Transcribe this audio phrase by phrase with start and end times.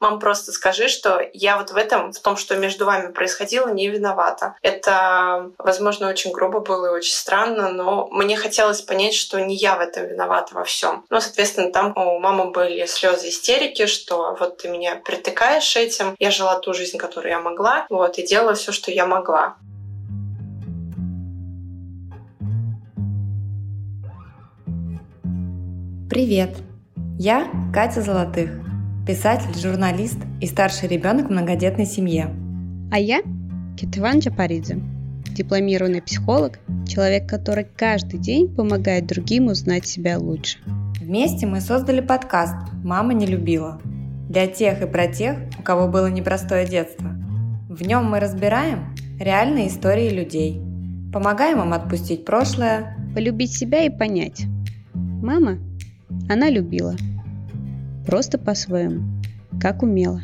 [0.00, 3.88] Мам, просто скажи, что я вот в этом, в том, что между вами происходило, не
[3.88, 4.54] виновата.
[4.62, 9.76] Это, возможно, очень грубо было и очень странно, но мне хотелось понять, что не я
[9.76, 11.04] в этом виновата во всем.
[11.10, 16.14] Ну, соответственно, там у мамы были слезы истерики, что вот ты меня притыкаешь этим.
[16.20, 19.56] Я жила ту жизнь, которую я могла, вот, и делала все, что я могла.
[26.08, 26.50] Привет!
[27.18, 28.50] Я Катя Золотых,
[29.08, 32.28] писатель, журналист и старший ребенок в многодетной семье.
[32.92, 33.22] А я
[33.78, 34.80] Кетван Джапаридзе,
[35.30, 40.58] дипломированный психолог, человек, который каждый день помогает другим узнать себя лучше.
[41.00, 42.54] Вместе мы создали подкаст
[42.84, 43.80] «Мама не любила»
[44.28, 47.08] для тех и про тех, у кого было непростое детство.
[47.70, 50.60] В нем мы разбираем реальные истории людей,
[51.14, 54.42] помогаем им отпустить прошлое, полюбить себя и понять.
[54.92, 55.56] Мама
[56.28, 56.94] она любила.
[58.08, 59.02] Просто по-своему,
[59.60, 60.22] как умела.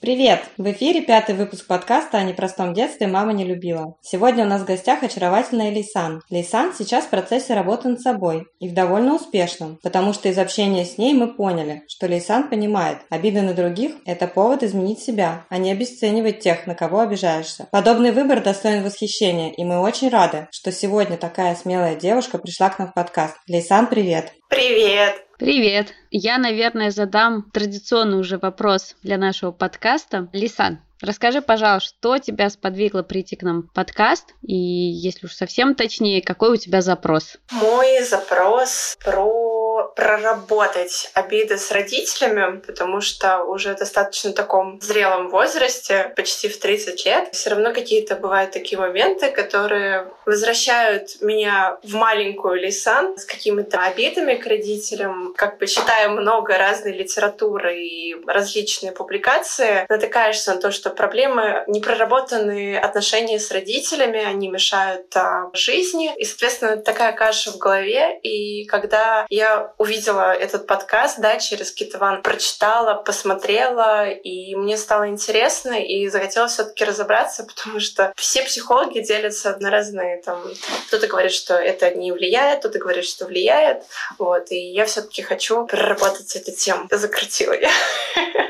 [0.00, 0.44] Привет!
[0.56, 3.96] В эфире пятый выпуск подкаста о непростом детстве «Мама не любила».
[4.00, 6.22] Сегодня у нас в гостях очаровательная Лейсан.
[6.30, 10.84] Лейсан сейчас в процессе работы над собой и в довольно успешном, потому что из общения
[10.84, 15.58] с ней мы поняли, что Лейсан понимает, обиды на других– это повод изменить себя, а
[15.58, 17.66] не обесценивать тех, на кого обижаешься.
[17.72, 22.78] Подобный выбор достоин восхищения, и мы очень рады, что сегодня такая смелая девушка пришла к
[22.78, 23.34] нам в подкаст.
[23.48, 24.32] Лейсан, привет!
[24.48, 25.27] Привет!
[25.38, 25.94] Привет!
[26.10, 30.28] Я, наверное, задам традиционный уже вопрос для нашего подкаста.
[30.32, 34.34] Лисан, расскажи, пожалуйста, что тебя сподвигло прийти к нам в подкаст?
[34.42, 37.38] И, если уж совсем точнее, какой у тебя запрос?
[37.52, 46.48] Мой запрос про проработать обиды с родителями, потому что уже достаточно таком зрелом возрасте, почти
[46.48, 53.16] в 30 лет, все равно какие-то бывают такие моменты, которые возвращают меня в маленькую Лисан
[53.18, 55.34] с какими-то обидами к родителям.
[55.36, 62.78] Как бы читая много разной литературы и различные публикации, натыкаешься на то, что проблемы непроработанные
[62.78, 66.12] отношения с родителями, они мешают а, жизни.
[66.16, 68.18] И, соответственно, такая каша в голове.
[68.20, 75.72] И когда я увидела этот подкаст, да, через Китован, прочитала, посмотрела, и мне стало интересно,
[75.72, 80.42] и захотелось все таки разобраться, потому что все психологи делятся на разные, там,
[80.88, 83.82] кто-то говорит, что это не влияет, кто-то говорит, что влияет,
[84.18, 86.88] вот, и я все таки хочу проработать эту тему.
[86.90, 87.70] Закрутила я.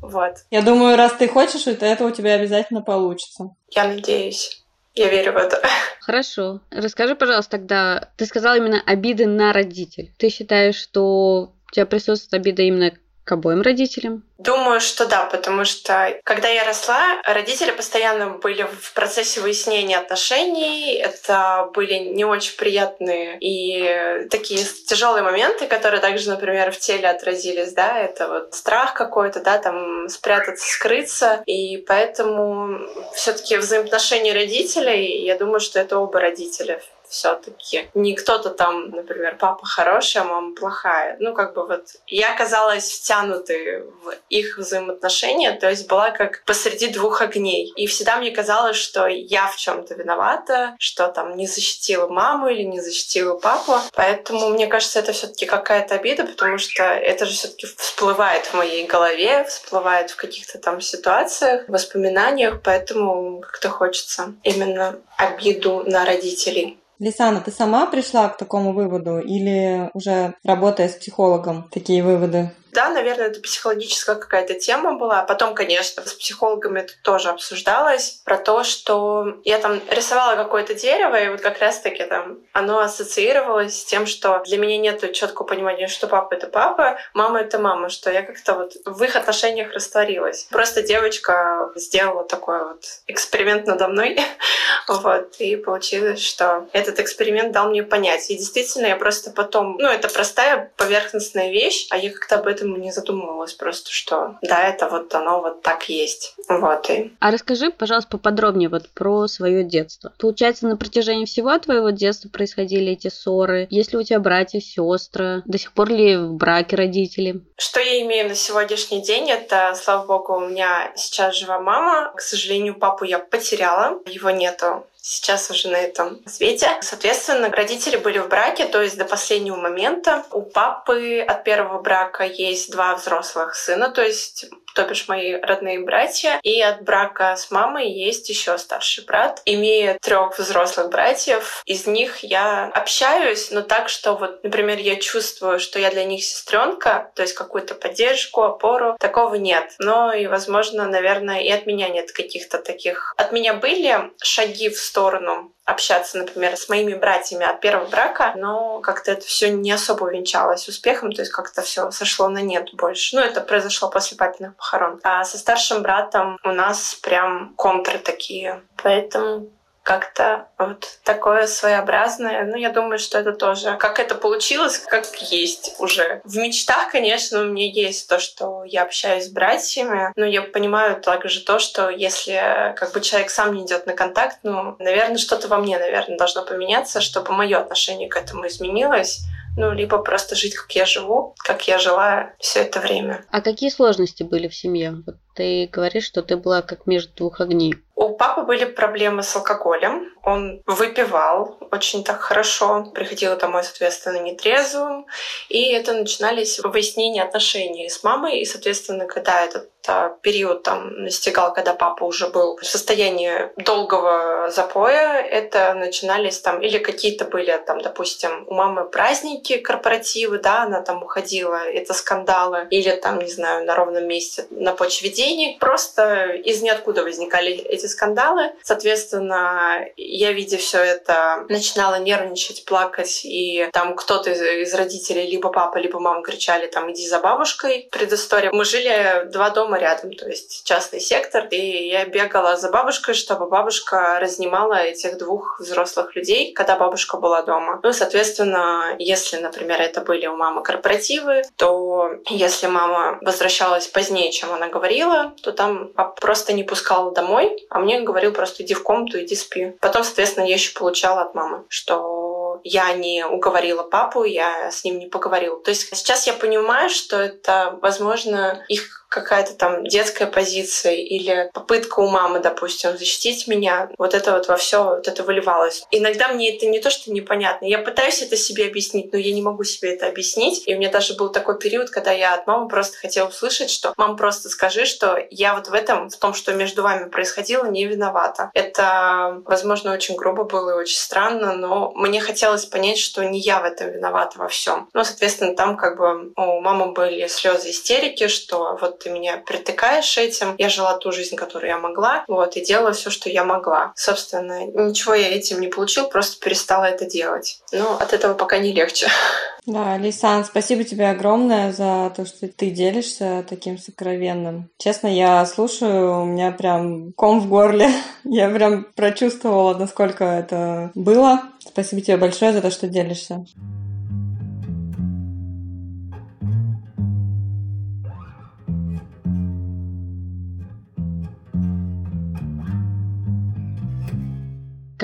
[0.00, 0.36] Вот.
[0.50, 3.54] Я думаю, раз ты хочешь, то это у тебя обязательно получится.
[3.70, 4.63] Я надеюсь.
[4.94, 5.60] Я верю в это.
[6.00, 6.60] Хорошо.
[6.70, 10.14] Расскажи, пожалуйста, тогда, ты сказала именно обиды на родителей.
[10.18, 12.92] Ты считаешь, что у тебя присутствует обида именно
[13.24, 14.22] к обоим родителям?
[14.38, 20.94] Думаю, что да, потому что когда я росла, родители постоянно были в процессе выяснения отношений.
[20.96, 27.72] Это были не очень приятные и такие тяжелые моменты, которые также, например, в теле отразились,
[27.72, 31.42] да, это вот страх какой-то, да, там спрятаться, скрыться.
[31.46, 32.80] И поэтому
[33.14, 37.88] все-таки взаимоотношения родителей, я думаю, что это оба родителя все-таки.
[37.94, 41.16] Не кто-то там, например, папа хороший, а мама плохая.
[41.20, 46.88] Ну, как бы вот я оказалась втянутой в их взаимоотношения, то есть была как посреди
[46.88, 47.72] двух огней.
[47.76, 52.62] И всегда мне казалось, что я в чем-то виновата, что там не защитила маму или
[52.62, 53.74] не защитила папу.
[53.94, 58.86] Поэтому мне кажется, это все-таки какая-то обида, потому что это же все-таки всплывает в моей
[58.86, 67.40] голове, всплывает в каких-то там ситуациях, воспоминаниях, поэтому как-то хочется именно обиду на родителей Лисана,
[67.40, 72.52] ты сама пришла к такому выводу или уже работая с психологом такие выводы?
[72.74, 75.22] Да, наверное, это психологическая какая-то тема была.
[75.22, 81.14] Потом, конечно, с психологами это тоже обсуждалось про то, что я там рисовала какое-то дерево,
[81.14, 85.86] и вот как раз-таки там оно ассоциировалось с тем, что для меня нет четкого понимания,
[85.86, 90.48] что папа— это папа, мама— это мама, что я как-то вот в их отношениях растворилась.
[90.50, 94.18] Просто девочка сделала такой вот эксперимент надо мной,
[94.88, 98.28] вот, и получилось, что этот эксперимент дал мне понять.
[98.32, 102.63] И действительно, я просто потом, ну, это простая поверхностная вещь, а я как-то об этом
[102.64, 106.34] этом не задумывалась просто, что да, это вот оно вот так есть.
[106.48, 107.12] Вот и.
[107.20, 110.12] А расскажи, пожалуйста, поподробнее вот про свое детство.
[110.18, 113.66] Получается, на протяжении всего твоего детства происходили эти ссоры?
[113.70, 115.42] Есть ли у тебя братья, сестры?
[115.44, 117.42] До сих пор ли в браке родители?
[117.56, 122.12] Что я имею на сегодняшний день, это, слава богу, у меня сейчас жива мама.
[122.16, 126.70] К сожалению, папу я потеряла, его нету сейчас уже на этом свете.
[126.80, 130.24] Соответственно, родители были в браке, то есть до последнего момента.
[130.30, 135.80] У папы от первого брака есть два взрослых сына, то есть то бишь мои родные
[135.80, 136.38] братья.
[136.42, 139.40] И от брака с мамой есть еще старший брат.
[139.44, 145.60] Имея трех взрослых братьев, из них я общаюсь, но так, что вот, например, я чувствую,
[145.60, 149.74] что я для них сестренка, то есть какую-то поддержку, опору, такого нет.
[149.78, 153.14] Но и, возможно, наверное, и от меня нет каких-то таких.
[153.16, 158.80] От меня были шаги в сторону общаться, например, с моими братьями от первого брака, но
[158.80, 163.16] как-то это все не особо увенчалось успехом, то есть как-то все сошло на нет больше.
[163.16, 165.00] Ну, это произошло после папиных похорон.
[165.02, 168.62] А со старшим братом у нас прям контры такие.
[168.82, 169.48] Поэтому
[169.84, 172.44] как-то вот такое своеобразное.
[172.46, 173.76] Ну, я думаю, что это тоже...
[173.78, 176.22] Как это получилось, как есть уже.
[176.24, 181.00] В мечтах, конечно, у меня есть то, что я общаюсь с братьями, но я понимаю
[181.00, 185.48] также то, что если как бы человек сам не идет на контакт, ну, наверное, что-то
[185.48, 189.20] во мне, наверное, должно поменяться, чтобы мое отношение к этому изменилось
[189.56, 193.24] ну, либо просто жить, как я живу, как я жила все это время.
[193.30, 194.94] А какие сложности были в семье?
[195.06, 197.74] Вот ты говоришь, что ты была как между двух огней.
[197.96, 200.12] У папы были проблемы с алкоголем.
[200.24, 205.06] Он выпивал очень так хорошо, приходил домой, соответственно, нетрезвым.
[205.48, 208.40] И это начинались выяснения отношений с мамой.
[208.40, 214.50] И, соответственно, когда этот а, период там настигал, когда папа уже был в состоянии долгого
[214.50, 220.80] запоя, это начинались там, или какие-то были там, допустим, у мамы праздники, корпоративы, да, она
[220.80, 225.58] там уходила, это скандалы, или там, не знаю, на ровном месте на почве денег.
[225.58, 228.52] Просто из ниоткуда возникали эти скандалы.
[228.62, 235.50] Соответственно, я, видя все это, начинала нервничать, плакать, и там кто-то из, из родителей, либо
[235.50, 237.88] папа, либо мама кричали там «иди за бабушкой».
[237.90, 238.50] Предыстория.
[238.52, 243.48] Мы жили два дома рядом, то есть частный сектор, и я бегала за бабушкой, чтобы
[243.48, 247.80] бабушка разнимала этих двух взрослых людей, когда бабушка была дома.
[247.82, 254.52] Ну, соответственно, если, например, это были у мамы корпоративы, то если мама возвращалась позднее, чем
[254.52, 258.82] она говорила, то там папа просто не пускал домой, а мне говорил просто иди в
[258.82, 259.72] комнату, иди спи.
[259.80, 264.98] Потом, соответственно, я еще получала от мамы, что я не уговорила папу, я с ним
[264.98, 265.60] не поговорила.
[265.60, 272.00] То есть сейчас я понимаю, что это, возможно, их какая-то там детская позиция или попытка
[272.00, 275.86] у мамы, допустим, защитить меня, вот это вот во все вот это выливалось.
[275.92, 277.66] Иногда мне это не то, что непонятно.
[277.66, 280.62] Я пытаюсь это себе объяснить, но я не могу себе это объяснить.
[280.66, 283.94] И у меня даже был такой период, когда я от мамы просто хотела услышать, что
[283.96, 287.86] «мам, просто скажи, что я вот в этом, в том, что между вами происходило, не
[287.86, 288.50] виновата».
[288.54, 293.60] Это, возможно, очень грубо было и очень странно, но мне хотелось понять, что не я
[293.60, 294.88] в этом виновата во всем.
[294.92, 300.16] Ну, соответственно, там как бы у мамы были слезы истерики, что вот ты меня притыкаешь
[300.16, 300.54] этим.
[300.58, 303.92] Я жила ту жизнь, которую я могла, вот, и делала все, что я могла.
[303.96, 307.60] Собственно, ничего я этим не получил, просто перестала это делать.
[307.70, 309.08] Но от этого пока не легче.
[309.66, 314.68] Да, Лисан, спасибо тебе огромное за то, что ты делишься таким сокровенным.
[314.76, 317.88] Честно, я слушаю, у меня прям ком в горле.
[318.24, 321.44] Я прям прочувствовала, насколько это было.
[321.60, 323.46] Спасибо тебе большое за то, что делишься.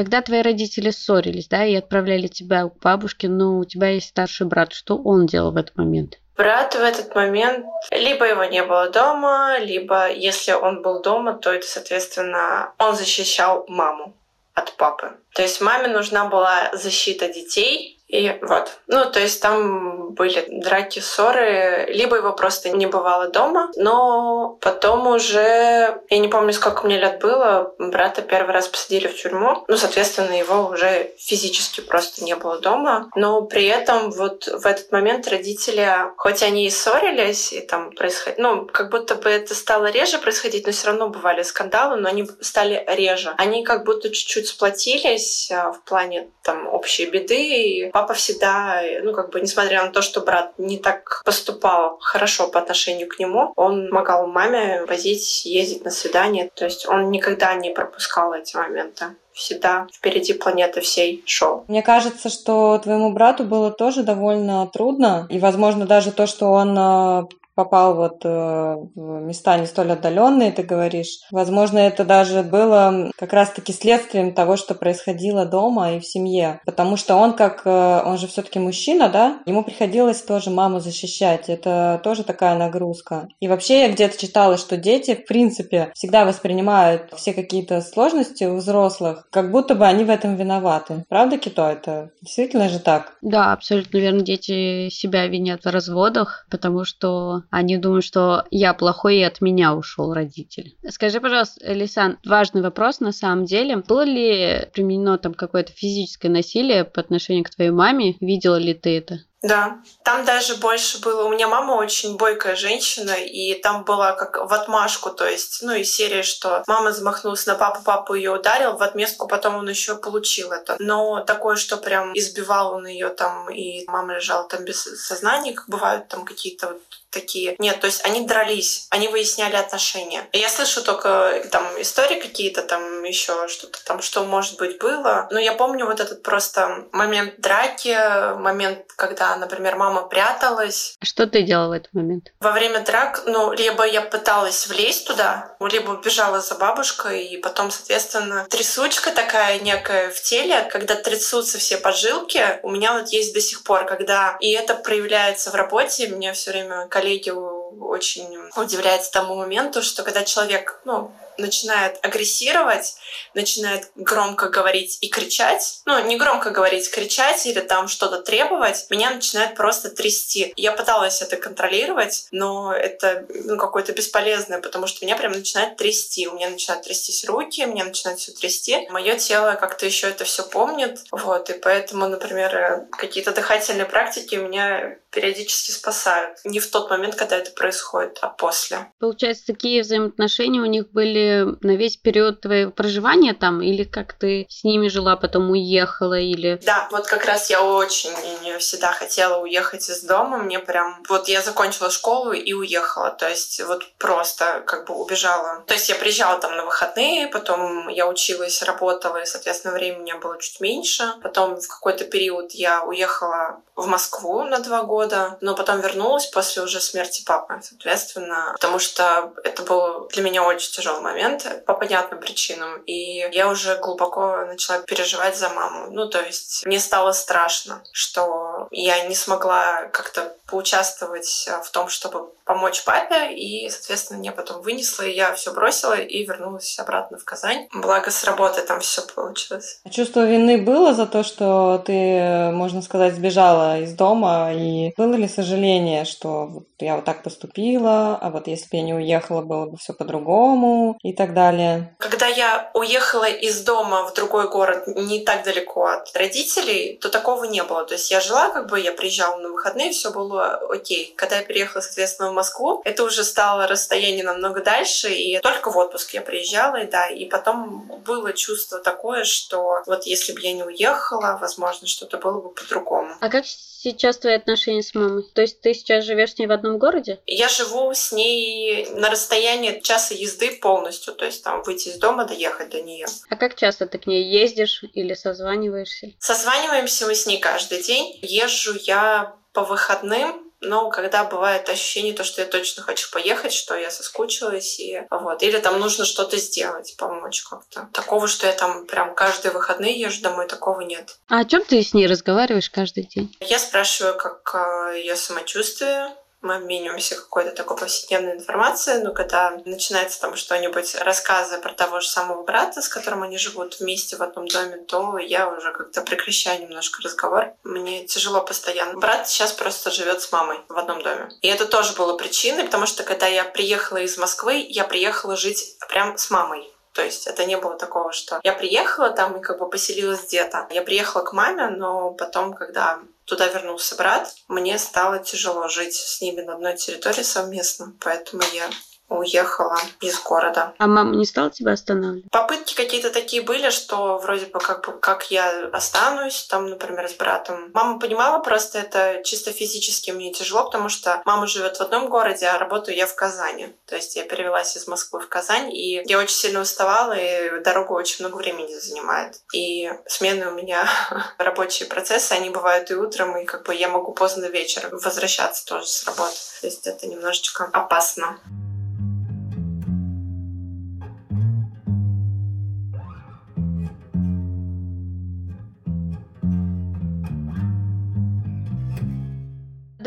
[0.01, 4.47] Когда твои родители ссорились, да, и отправляли тебя к бабушке, но у тебя есть старший
[4.47, 6.19] брат, что он делал в этот момент?
[6.39, 11.53] Брат в этот момент либо его не было дома, либо если он был дома, то
[11.53, 14.15] это, соответственно, он защищал маму
[14.55, 15.13] от папы.
[15.35, 18.81] То есть маме нужна была защита детей, и вот.
[18.89, 21.87] Ну, то есть там были драки, ссоры.
[21.91, 27.21] Либо его просто не бывало дома, но потом уже, я не помню, сколько мне лет
[27.21, 29.65] было, брата первый раз посадили в тюрьму.
[29.69, 33.09] Ну, соответственно, его уже физически просто не было дома.
[33.15, 38.39] Но при этом вот в этот момент родители, хоть они и ссорились, и там происходит,
[38.39, 42.29] ну, как будто бы это стало реже происходить, но все равно бывали скандалы, но они
[42.41, 43.35] стали реже.
[43.39, 49.13] Они как будто чуть-чуть сплотились а, в плане там общей беды, и папа всегда, ну,
[49.13, 53.53] как бы, несмотря на то, что брат не так поступал хорошо по отношению к нему,
[53.57, 56.51] он помогал маме возить, ездить на свидание.
[56.55, 61.65] То есть он никогда не пропускал эти моменты всегда впереди планеты всей шел.
[61.67, 66.77] Мне кажется, что твоему брату было тоже довольно трудно, и, возможно, даже то, что он
[66.77, 67.23] э,
[67.55, 71.21] попал вот э, в места не столь отдаленные, ты говоришь.
[71.31, 76.61] Возможно, это даже было как раз-таки следствием того, что происходило дома и в семье.
[76.65, 81.49] Потому что он как, э, он же все-таки мужчина, да, ему приходилось тоже маму защищать.
[81.49, 83.29] Это тоже такая нагрузка.
[83.41, 88.57] И вообще я где-то читала, что дети, в принципе, всегда воспринимают все какие-то сложности у
[88.57, 91.05] взрослых, как будто бы они в этом виноваты.
[91.09, 93.17] Правда, Кито, это действительно же так?
[93.23, 94.23] Да, абсолютно верно.
[94.23, 99.75] Дети себя винят в разводах, потому что они думают, что я плохой и от меня
[99.75, 100.77] ушел родитель.
[100.89, 103.77] Скажи, пожалуйста, Лисан, важный вопрос на самом деле.
[103.77, 108.17] Было ли применено там какое-то физическое насилие по отношению к твоей маме?
[108.21, 109.21] Видела ли ты это?
[109.43, 111.25] Да, там даже больше было.
[111.25, 115.73] У меня мама очень бойкая женщина, и там была как в отмашку, то есть, ну
[115.73, 119.97] и серия, что мама замахнулась на папу, папу ее ударил, в отместку потом он еще
[119.97, 120.77] получил это.
[120.79, 125.69] Но такое, что прям избивал он ее там, и мама лежала там без сознания, как
[125.69, 127.57] бывают там какие-то вот такие.
[127.59, 130.29] Нет, то есть они дрались, они выясняли отношения.
[130.33, 135.29] Я слышу только там истории какие-то, там еще что-то там, что может быть было.
[135.31, 137.97] Но я помню вот этот просто момент драки,
[138.39, 140.97] момент, когда, например, мама пряталась.
[141.03, 142.33] Что ты делала в этот момент?
[142.41, 147.71] Во время драк, ну, либо я пыталась влезть туда, либо бежала за бабушкой, и потом,
[147.71, 153.41] соответственно, трясучка такая некая в теле, когда трясутся все поджилки, у меня вот есть до
[153.41, 159.35] сих пор, когда и это проявляется в работе, меня все время коллеги очень удивляются тому
[159.35, 162.97] моменту, что когда человек, ну, начинает агрессировать,
[163.35, 169.11] начинает громко говорить и кричать, ну, не громко говорить, кричать или там что-то требовать, меня
[169.11, 170.53] начинает просто трясти.
[170.57, 176.29] Я пыталась это контролировать, но это ну, какое-то бесполезное, потому что меня прям начинает трясти.
[176.29, 178.87] У меня начинают трястись руки, меня начинает все трясти.
[178.91, 181.01] Мое тело как-то еще это все помнит.
[181.11, 186.39] Вот, и поэтому, например, какие-то дыхательные практики меня периодически спасают.
[186.45, 188.87] Не в тот момент, когда это происходит, а после.
[188.99, 191.30] Получается, такие взаимоотношения у них были
[191.61, 193.63] на весь период твоего проживания там?
[193.63, 196.19] Или как ты с ними жила, потом уехала?
[196.19, 196.61] Или...
[196.65, 198.11] Да, вот как раз я очень
[198.59, 200.39] всегда хотела уехать из дома.
[200.39, 201.03] Мне прям...
[201.09, 203.11] Вот я закончила школу и уехала.
[203.11, 205.65] То есть вот просто как бы убежала.
[205.67, 210.03] То есть я приезжала там на выходные, потом я училась, работала, и, соответственно, времени у
[210.03, 211.15] меня было чуть меньше.
[211.23, 216.63] Потом в какой-то период я уехала в Москву на два года, но потом вернулась после
[216.63, 221.20] уже смерти папы, соответственно, потому что это был для меня очень тяжелый момент
[221.67, 225.91] по понятным причинам, и я уже глубоко начала переживать за маму.
[225.91, 232.31] Ну, то есть мне стало страшно, что я не смогла как-то поучаствовать в том, чтобы
[232.45, 237.25] помочь папе, и, соответственно, меня потом вынесло, и я все бросила и вернулась обратно в
[237.25, 237.69] Казань.
[237.73, 239.81] Благо с работы там все получилось.
[239.85, 245.15] А чувство вины было за то, что ты, можно сказать, сбежала из дома, и было
[245.15, 249.43] ли сожаление, что вот я вот так поступила, а вот если бы я не уехала,
[249.43, 251.95] было бы все по-другому и так далее?
[251.99, 257.45] Когда я уехала из дома в другой город, не так далеко от родителей, то такого
[257.45, 257.85] не было.
[257.85, 261.15] То есть я жила, как бы я приезжала на выходные, все было окей.
[261.17, 265.77] Когда я переехала, соответственно, в Москву, это уже стало расстояние намного дальше, и только в
[265.79, 270.53] отпуск я приезжала, и да, и потом было чувство такое, что вот если бы я
[270.53, 273.15] не уехала, возможно, что-то было бы по-другому.
[273.21, 275.25] А как сейчас твои отношения с мамой?
[275.35, 277.21] То есть ты сейчас живешь с ней в одном городе?
[277.27, 282.25] Я живу с ней на расстоянии часа езды полностью, то есть там выйти из дома,
[282.25, 283.07] доехать до нее.
[283.29, 286.13] А как часто ты к ней ездишь или созваниваешься?
[286.19, 288.19] Созваниваемся мы с ней каждый день.
[288.23, 293.75] Езжу я по выходным, но когда бывает ощущение, то, что я точно хочу поехать, что
[293.75, 295.43] я соскучилась, и вот.
[295.43, 297.89] Или там нужно что-то сделать, помочь как-то.
[297.93, 301.19] Такого, что я там прям каждые выходные езжу домой, такого нет.
[301.29, 303.35] А о чем ты с ней разговариваешь каждый день?
[303.41, 306.11] Я спрашиваю, как э, ее самочувствие,
[306.43, 312.09] мы обмениваемся какой-то такой повседневной информацией, но когда начинается там что-нибудь, рассказы про того же
[312.09, 316.63] самого брата, с которым они живут вместе в одном доме, то я уже как-то прекращаю
[316.63, 317.53] немножко разговор.
[317.65, 318.99] Мне тяжело постоянно.
[318.99, 321.29] Брат сейчас просто живет с мамой в одном доме.
[321.43, 325.77] И это тоже было причиной, потому что когда я приехала из Москвы, я приехала жить
[325.89, 326.73] прям с мамой.
[326.93, 330.67] То есть это не было такого, что я приехала там и как бы поселилась где-то.
[330.71, 332.99] Я приехала к маме, но потом, когда
[333.31, 338.69] туда вернулся брат, мне стало тяжело жить с ними на одной территории совместно, поэтому я
[339.11, 340.73] уехала из города.
[340.79, 342.31] А мама не стала тебя останавливать?
[342.31, 347.15] Попытки какие-то такие были, что вроде бы как, бы как я останусь, там, например, с
[347.15, 347.71] братом.
[347.75, 352.47] Мама понимала, просто это чисто физически мне тяжело, потому что мама живет в одном городе,
[352.47, 353.75] а работаю я в Казани.
[353.87, 357.93] То есть я перевелась из Москвы в Казань, и я очень сильно уставала, и дорога
[357.93, 359.41] очень много времени занимает.
[359.53, 360.89] И смены у меня
[361.39, 365.87] рабочие процессы, они бывают и утром, и как бы я могу поздно вечером возвращаться тоже
[365.87, 366.37] с работы.
[366.61, 368.39] То есть это немножечко опасно.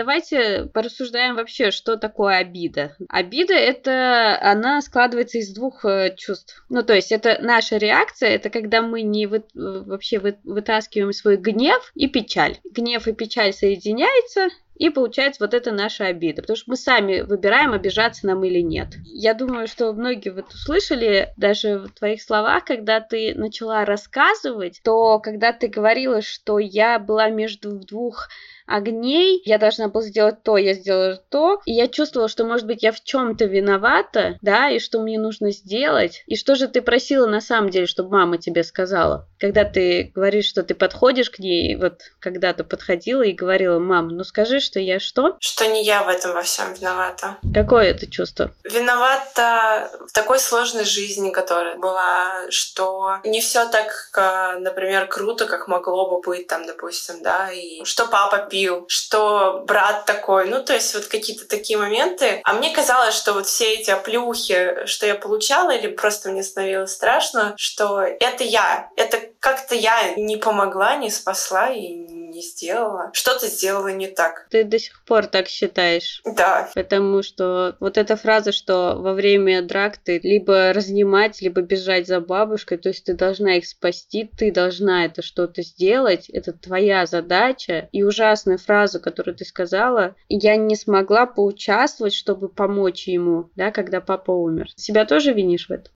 [0.03, 2.97] Давайте порассуждаем вообще, что такое обида.
[3.07, 6.65] Обида это она складывается из двух э, чувств.
[6.67, 11.37] Ну, то есть это наша реакция, это когда мы не вы, вообще вы, вытаскиваем свой
[11.37, 12.57] гнев и печаль.
[12.65, 17.71] Гнев и печаль соединяются, и получается вот это наша обида, потому что мы сами выбираем,
[17.71, 18.89] обижаться нам или нет.
[19.05, 25.19] Я думаю, что многие вот услышали даже в твоих словах, когда ты начала рассказывать, то
[25.19, 28.27] когда ты говорила, что я была между двух
[28.65, 32.83] огней, я должна была сделать то, я сделала то, и я чувствовала, что, может быть,
[32.83, 37.27] я в чем-то виновата, да, и что мне нужно сделать, и что же ты просила
[37.27, 41.75] на самом деле, чтобы мама тебе сказала, когда ты говоришь, что ты подходишь к ней,
[41.75, 45.37] вот когда-то подходила и говорила, мам, ну скажи, что я что?
[45.39, 47.37] Что не я в этом во всем виновата.
[47.53, 48.51] Какое это чувство?
[48.63, 54.11] Виновата в такой сложной жизни, которая была, что не все так,
[54.59, 60.05] например, круто, как могло бы быть там, допустим, да, и что папа пил, что брат
[60.05, 62.39] такой, ну, то есть вот какие-то такие моменты.
[62.43, 66.91] А мне казалось, что вот все эти оплюхи, что я получала, или просто мне становилось
[66.91, 71.95] страшно, что это я, это как-то я не помогла, не спасла и
[72.33, 73.11] не сделала.
[73.13, 74.47] Что-то сделала не так.
[74.49, 76.21] Ты до сих пор так считаешь?
[76.25, 76.69] Да.
[76.73, 82.19] Потому что вот эта фраза, что во время драк ты либо разнимать, либо бежать за
[82.19, 87.89] бабушкой, то есть ты должна их спасти, ты должна это что-то сделать, это твоя задача.
[87.91, 94.01] И ужасная фраза, которую ты сказала, я не смогла поучаствовать, чтобы помочь ему, да, когда
[94.01, 94.69] папа умер.
[94.75, 95.93] Себя тоже винишь в этом?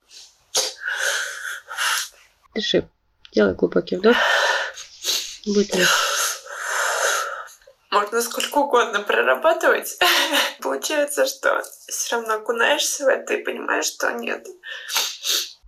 [2.53, 2.87] Дыши.
[3.33, 4.15] Делай глубокий вдох.
[5.45, 6.06] Будет легче
[7.91, 9.97] можно сколько угодно прорабатывать.
[10.61, 14.45] Получается, что все равно окунаешься в это и понимаешь, что нет.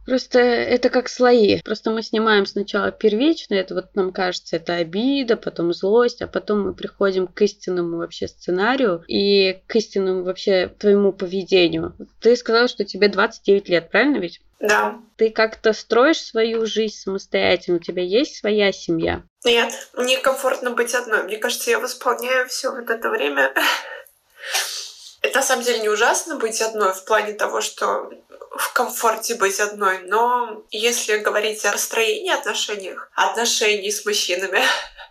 [0.06, 1.62] Просто это как слои.
[1.62, 6.64] Просто мы снимаем сначала первично, это вот нам кажется, это обида, потом злость, а потом
[6.64, 11.96] мы приходим к истинному вообще сценарию и к истинному вообще твоему поведению.
[12.22, 14.42] Ты сказала, что тебе 29 лет, правильно ведь?
[14.60, 15.00] Да.
[15.16, 19.24] Ты как-то строишь свою жизнь самостоятельно, у тебя есть своя семья?
[19.46, 21.24] Нет, мне комфортно быть одной.
[21.24, 23.54] Мне кажется, я восполняю все вот это время.
[25.22, 28.10] Это на самом деле не ужасно быть одной в плане того, что
[28.52, 34.62] в комфорте быть одной, но если говорить о расстроении отношениях, отношений с мужчинами,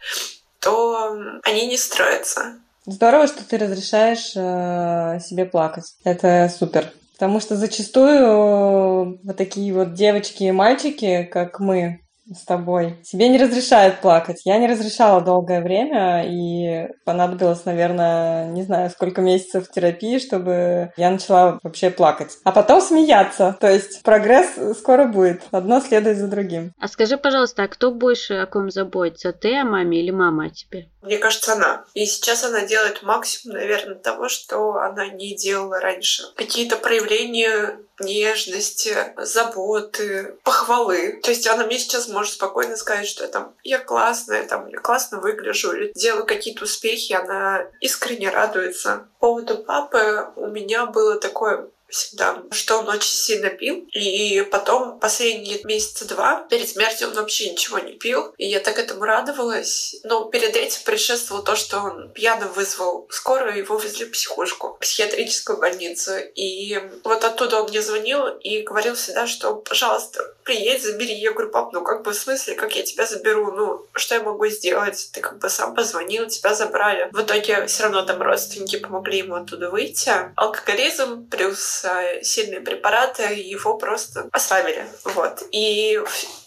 [0.60, 2.56] то они не строятся.
[2.86, 5.94] Здорово, что ты разрешаешь э, себе плакать.
[6.04, 6.90] Это супер.
[7.18, 12.00] Потому что зачастую вот такие вот девочки и мальчики, как мы,
[12.34, 12.96] с тобой.
[13.04, 14.42] Тебе не разрешают плакать.
[14.44, 21.10] Я не разрешала долгое время, и понадобилось, наверное, не знаю, сколько месяцев терапии, чтобы я
[21.10, 22.36] начала вообще плакать.
[22.44, 23.56] А потом смеяться.
[23.60, 25.42] То есть прогресс скоро будет.
[25.50, 26.72] Одно следует за другим.
[26.78, 29.32] А скажи, пожалуйста, а кто больше о ком заботится?
[29.32, 30.88] Ты о маме или мама о тебе?
[31.08, 31.86] Мне кажется, она.
[31.94, 36.22] И сейчас она делает максимум, наверное, того, что она не делала раньше.
[36.36, 41.18] Какие-то проявления нежности, заботы, похвалы.
[41.22, 44.80] То есть она мне сейчас может спокойно сказать, что я там я классная, там я
[44.80, 49.08] классно выгляжу, или делаю какие-то успехи, она искренне радуется.
[49.18, 53.86] По поводу папы у меня было такое всегда, что он очень сильно пил.
[53.92, 58.32] И потом последние месяца два перед смертью он вообще ничего не пил.
[58.36, 59.96] И я так этому радовалась.
[60.04, 64.78] Но перед этим предшествовало то, что он пьяно вызвал скорую, его везли в психушку, в
[64.80, 66.12] психиатрическую больницу.
[66.34, 71.14] И вот оттуда он мне звонил и говорил всегда, что, пожалуйста, приедь, забери.
[71.14, 73.52] Я говорю, пап, ну как бы в смысле, как я тебя заберу?
[73.52, 75.10] Ну, что я могу сделать?
[75.12, 77.08] Ты как бы сам позвонил, тебя забрали.
[77.12, 80.12] В итоге все равно там родственники помогли ему оттуда выйти.
[80.36, 81.77] Алкоголизм плюс
[82.22, 84.86] сильные препараты, его просто ослабили.
[85.04, 85.42] Вот.
[85.52, 86.00] И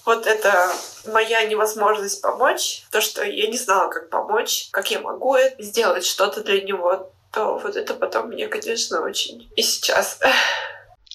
[0.05, 0.71] вот это
[1.07, 6.43] моя невозможность помочь, то, что я не знала, как помочь, как я могу сделать что-то
[6.43, 10.19] для него, то вот это потом мне, конечно, очень и сейчас.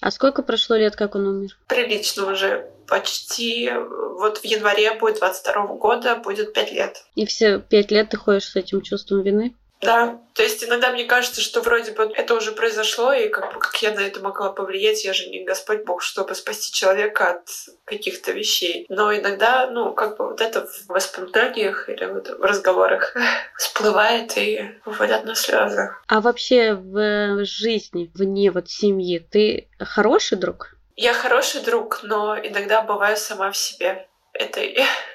[0.01, 1.59] А сколько прошло лет, как он умер?
[1.69, 2.71] Прилично уже.
[2.87, 3.71] Почти
[4.19, 7.05] вот в январе будет 22 года, будет пять лет.
[7.15, 9.55] И все пять лет ты ходишь с этим чувством вины?
[9.81, 13.61] Да, то есть иногда мне кажется, что вроде бы это уже произошло, и как бы
[13.61, 17.49] как я на это могла повлиять, я же не Господь Бог, чтобы спасти человека от
[17.85, 18.87] каких-то вещей.
[18.89, 23.15] Но иногда, ну, как бы вот это в воспоминаниях или вот в разговорах
[23.57, 25.91] всплывает и выводят на слезы.
[26.07, 30.77] А вообще в жизни, вне вот семьи, ты хороший друг?
[30.97, 34.09] Я хороший друг, но иногда бываю сама в себе
[34.39, 34.61] это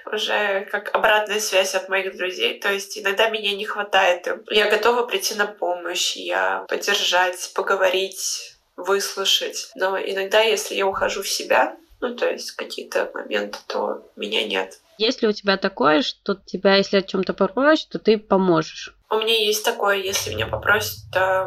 [0.11, 2.59] уже как обратная связь от моих друзей.
[2.59, 4.27] То есть иногда меня не хватает.
[4.49, 9.71] Я готова прийти на помощь, я поддержать, поговорить, выслушать.
[9.75, 14.79] Но иногда, если я ухожу в себя, ну, то есть какие-то моменты, то меня нет.
[14.97, 18.95] Есть ли у тебя такое, что тебя, если о чем-то попросят, то ты поможешь?
[19.09, 21.03] У меня есть такое, если меня попросят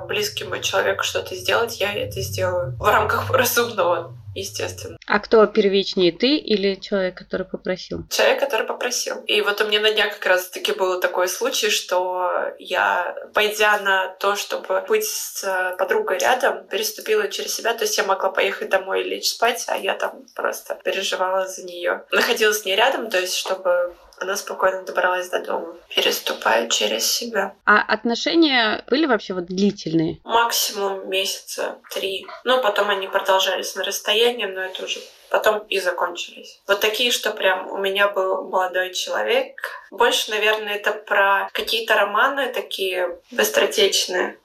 [0.07, 4.99] близкий мой человек что-то сделать, я это сделаю в рамках разумного естественно.
[5.07, 8.05] А кто первичнее, ты или человек, который попросил?
[8.11, 9.20] Человек, который попросил.
[9.27, 14.09] И вот у меня на днях как раз-таки был такой случай, что я, пойдя на
[14.09, 17.75] то, чтобы быть с подругой рядом, переступила через себя.
[17.75, 21.64] То есть я могла поехать домой и лечь спать, а я там просто переживала за
[21.64, 22.05] нее.
[22.11, 27.55] Находилась с ней рядом, то есть чтобы она спокойно добралась до дома, переступая через себя.
[27.64, 30.20] А отношения были вообще вот длительные?
[30.24, 32.27] Максимум месяца три.
[32.44, 35.00] Ну, потом они продолжались на расстоянии, но это уже
[35.31, 36.61] потом и закончились.
[36.68, 39.57] Вот такие, что прям у меня был молодой человек.
[39.90, 44.38] Больше, наверное, это про какие-то романы такие быстротечные.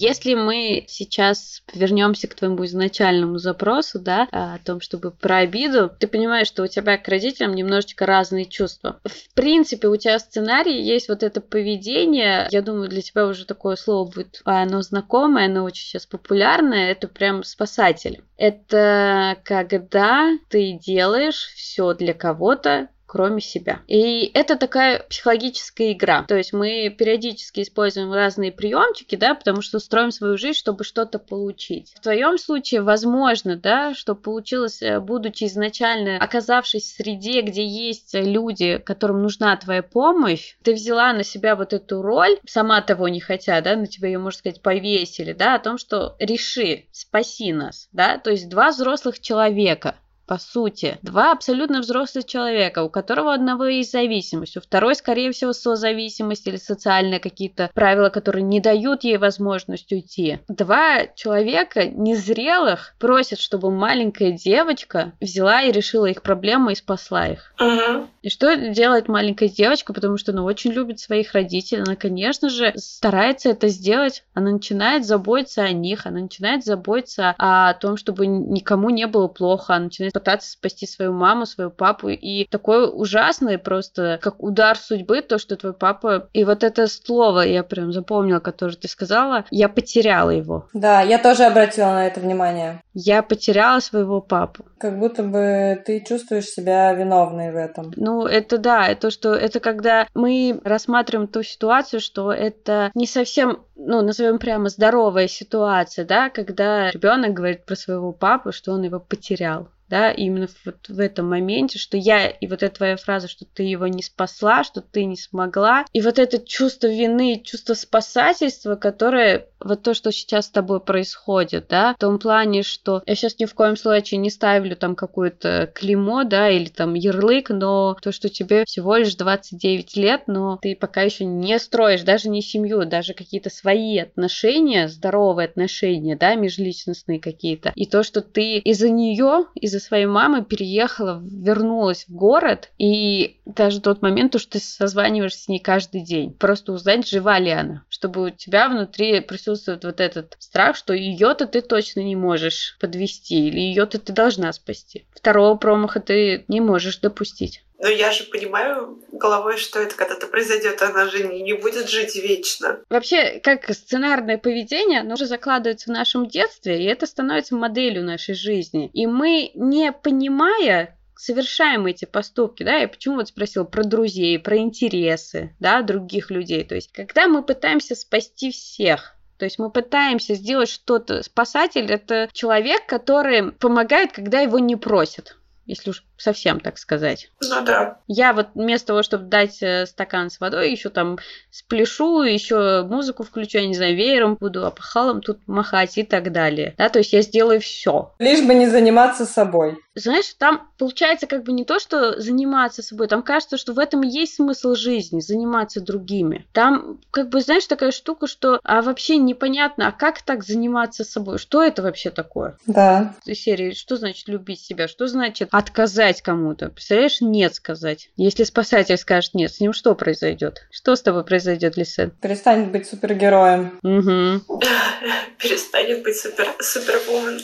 [0.00, 6.06] Если мы сейчас вернемся к твоему изначальному запросу, да, о том, чтобы про обиду, ты
[6.06, 9.00] понимаешь, что у тебя к родителям немножечко разные чувства.
[9.04, 13.44] В принципе, у тебя в сценарии есть вот это поведение, я думаю, для тебя уже
[13.44, 18.22] такое слово будет, оно знакомое, оно очень сейчас популярное, это прям спасатель.
[18.36, 23.80] Это когда ты делаешь все для кого-то, кроме себя.
[23.88, 26.24] И это такая психологическая игра.
[26.28, 31.18] То есть мы периодически используем разные приемчики, да, потому что строим свою жизнь, чтобы что-то
[31.18, 31.94] получить.
[31.96, 38.12] В твоем случае, возможно, да, что получилось, э, будучи изначально оказавшись в среде, где есть
[38.12, 43.20] люди, которым нужна твоя помощь, ты взяла на себя вот эту роль, сама того не
[43.20, 47.88] хотя, да, на тебя ее, можно сказать, повесили, да, о том, что реши, спаси нас,
[47.92, 49.96] да, то есть два взрослых человека,
[50.28, 50.98] по сути.
[51.02, 56.56] Два абсолютно взрослых человека, у которого одного есть зависимость, у второй, скорее всего, созависимость или
[56.56, 60.38] социальные какие-то правила, которые не дают ей возможность уйти.
[60.46, 67.54] Два человека незрелых просят, чтобы маленькая девочка взяла и решила их проблемы и спасла их.
[67.58, 68.06] Угу.
[68.22, 72.74] И что делает маленькая девочка, потому что она очень любит своих родителей, она, конечно же,
[72.76, 78.90] старается это сделать, она начинает заботиться о них, она начинает заботиться о том, чтобы никому
[78.90, 82.08] не было плохо, она начинает пытаться спасти свою маму, свою папу.
[82.08, 86.28] И такое ужасное просто, как удар судьбы, то, что твой папа...
[86.32, 90.66] И вот это слово я прям запомнила, которое ты сказала, я потеряла его.
[90.72, 92.82] Да, я тоже обратила на это внимание.
[92.94, 94.64] Я потеряла своего папу.
[94.78, 97.92] Как будто бы ты чувствуешь себя виновной в этом.
[97.96, 103.60] Ну, это да, это что, это когда мы рассматриваем ту ситуацию, что это не совсем,
[103.76, 108.98] ну, назовем прямо здоровая ситуация, да, когда ребенок говорит про своего папу, что он его
[108.98, 113.44] потерял да, именно вот в этом моменте, что я, и вот эта твоя фраза, что
[113.44, 118.76] ты его не спасла, что ты не смогла, и вот это чувство вины, чувство спасательства,
[118.76, 123.38] которое вот то, что сейчас с тобой происходит, да, в том плане, что я сейчас
[123.38, 128.12] ни в коем случае не ставлю там какое-то клеймо, да, или там ярлык, но то,
[128.12, 132.84] что тебе всего лишь 29 лет, но ты пока еще не строишь даже не семью,
[132.84, 139.46] даже какие-то свои отношения, здоровые отношения, да, межличностные какие-то, и то, что ты из-за нее,
[139.54, 145.42] из-за своей мамы переехала, вернулась в город, и даже тот момент, то, что ты созваниваешься
[145.44, 150.00] с ней каждый день, просто узнать, жива ли она, чтобы у тебя внутри присутствует вот
[150.00, 155.06] этот страх, что ее-то ты точно не можешь подвести, или ее-то ты должна спасти.
[155.14, 157.62] Второго промаха ты не можешь допустить.
[157.78, 162.16] Но я же понимаю головой, что это когда-то произойдет, она же не, не будет жить
[162.16, 162.80] вечно.
[162.90, 168.34] Вообще, как сценарное поведение, оно уже закладывается в нашем детстве, и это становится моделью нашей
[168.34, 168.90] жизни.
[168.92, 174.56] И мы, не понимая, совершаем эти поступки, да, я почему вот спросила про друзей, про
[174.56, 180.34] интересы, да, других людей, то есть, когда мы пытаемся спасти всех, то есть мы пытаемся
[180.34, 181.22] сделать что-то.
[181.22, 185.36] Спасатель– это человек, который помогает, когда его не просят.
[185.68, 187.30] Если уж совсем так сказать.
[187.40, 187.98] Ну да.
[188.08, 191.18] Я вот вместо того, чтобы дать э, стакан с водой, еще там
[191.50, 196.74] спляшу, еще музыку включу, я не знаю, веером буду, опахалом тут махать и так далее.
[196.76, 198.14] Да, то есть я сделаю все.
[198.18, 199.78] Лишь бы не заниматься собой.
[199.94, 204.02] Знаешь, там получается как бы не то, что заниматься собой, там кажется, что в этом
[204.02, 206.46] и есть смысл жизни, заниматься другими.
[206.52, 211.38] Там как бы, знаешь, такая штука, что а вообще непонятно, а как так заниматься собой?
[211.38, 212.56] Что это вообще такое?
[212.66, 213.14] Да.
[213.24, 214.88] Серии, что значит любить себя?
[214.88, 216.70] Что значит отказать кому-то?
[216.70, 218.10] Представляешь, нет сказать.
[218.16, 220.66] Если спасатель скажет нет, с ним что произойдет?
[220.70, 222.12] Что с тобой произойдет, Лисен?
[222.22, 223.78] Перестанет быть супергероем.
[223.82, 224.60] Угу.
[225.38, 227.40] Перестанет быть супер, супервумен.